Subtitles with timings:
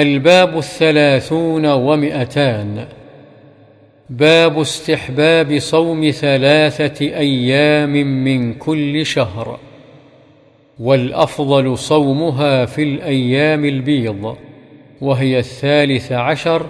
[0.00, 2.86] الباب الثلاثون ومئتان.
[4.10, 7.92] باب استحباب صوم ثلاثة أيام
[8.24, 9.58] من كل شهر.
[10.80, 14.36] والأفضل صومها في الأيام البيض
[15.00, 16.66] وهي الثالث عشر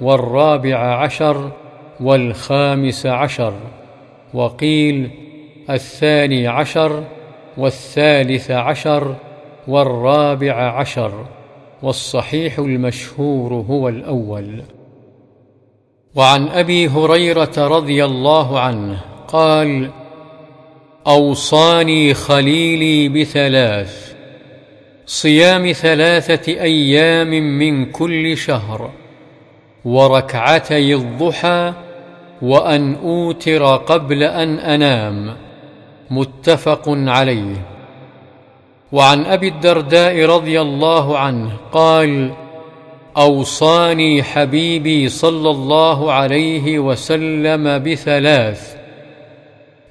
[0.00, 1.50] والرابع عشر
[2.00, 3.54] والخامس عشر.
[4.34, 5.10] وقيل
[5.70, 7.04] الثاني عشر
[7.56, 9.14] والثالث عشر
[9.68, 11.24] والرابع عشر.
[11.82, 14.62] والصحيح المشهور هو الأول.
[16.14, 19.90] وعن أبي هريرة رضي الله عنه قال
[21.06, 24.14] أوصاني خليلي بثلاث
[25.06, 27.28] صيام ثلاثة أيام
[27.58, 28.90] من كل شهر
[29.84, 31.72] وركعتي الضحى
[32.42, 35.36] وأن أوتر قبل أن أنام
[36.10, 37.71] متفق عليه.
[38.92, 42.32] وعن أبي الدرداء رضي الله عنه قال
[43.16, 48.76] أوصاني حبيبي صلى الله عليه وسلم بثلاث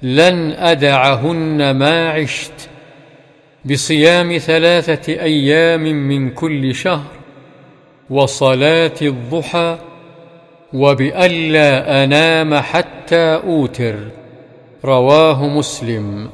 [0.02, 2.68] لن أدعهن ما عشت
[3.64, 7.10] بصيام ثلاثة أيام من كل شهر
[8.10, 9.78] وصلاة الضحى
[10.72, 13.96] وبألا أنام حتى أوتر.
[14.84, 16.30] رواه مسلم.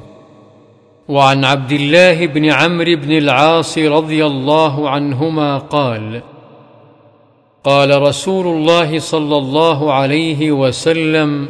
[1.08, 6.22] وعن عبد الله بن عمرو بن العاص رضي الله عنهما قال
[7.64, 11.48] قال رسول الله صلى الله عليه وسلم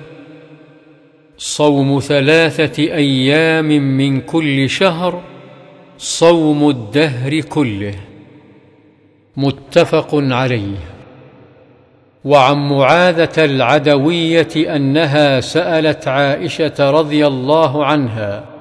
[1.39, 5.20] صوم ثلاثة أيام من كل شهر
[5.98, 7.95] صوم الدهر كله.
[9.36, 10.79] متفق عليه.
[12.25, 18.58] وعن معاذة العدوية أنها سألت عائشة رضي الله عنها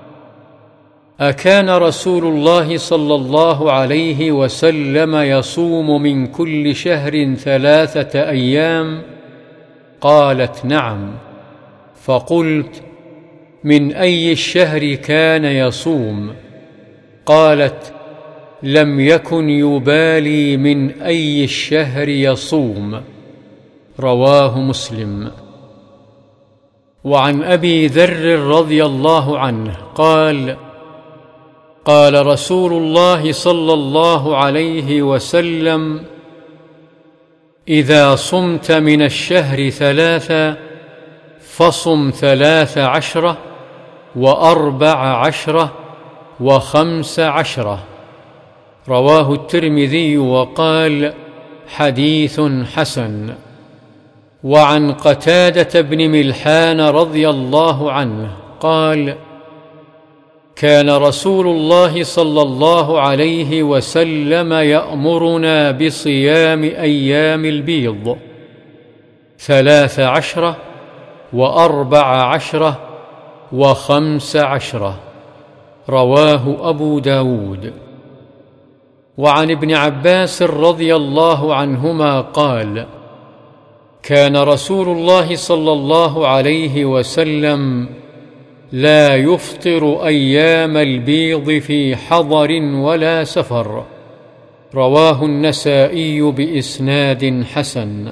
[1.19, 9.01] أكان رسول الله صلى الله عليه وسلم يصوم من كل شهر ثلاثة أيام؟
[10.01, 11.11] قالت نعم.
[12.03, 12.81] فقلت
[13.63, 16.33] من أي الشهر كان يصوم؟
[17.25, 17.93] قالت
[18.63, 23.01] لم يكن يبالي من أي الشهر يصوم.
[23.99, 25.31] رواه مسلم.
[27.03, 30.57] وعن أبي ذر رضي الله عنه قال
[31.87, 36.03] قال رسول الله صلى الله عليه وسلم
[37.67, 40.57] إذا صمت من الشهر ثلاثا
[41.39, 43.37] فصم ثلاث عشرة
[44.15, 45.71] وأربع عشرة
[46.39, 47.79] وخمس عشرة.
[48.89, 51.13] رواه الترمذي وقال
[51.67, 52.41] حديث
[52.75, 53.33] حسن.
[54.43, 59.15] وعن قتادة بن ملحان رضي الله عنه قال
[60.57, 68.17] كان رسول الله صلى الله عليه وسلم يأمرنا بصيام أيام البيض
[69.39, 70.57] ثلاث عشره
[71.33, 72.79] وأربع عشره
[73.51, 74.99] وخمس عشره
[75.89, 77.73] رواه أبو داود.
[79.17, 82.85] وعن ابن عباس رضي الله عنهما قال
[84.03, 87.89] كان رسول الله صلى الله عليه وسلم
[88.71, 93.85] لا يفطر أيام البيض في حضر ولا سفر.
[94.75, 98.11] رواه النسائي بإسناد حسن.